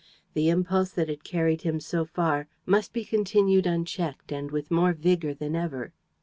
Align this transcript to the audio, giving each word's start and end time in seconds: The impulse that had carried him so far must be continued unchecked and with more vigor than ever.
The 0.33 0.49
impulse 0.49 0.89
that 0.93 1.09
had 1.09 1.23
carried 1.23 1.61
him 1.61 1.79
so 1.79 2.05
far 2.05 2.47
must 2.65 2.91
be 2.91 3.05
continued 3.05 3.67
unchecked 3.67 4.31
and 4.31 4.49
with 4.49 4.71
more 4.71 4.93
vigor 4.93 5.35
than 5.35 5.55
ever. 5.55 5.93